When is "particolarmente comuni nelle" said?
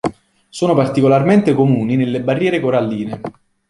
0.73-2.21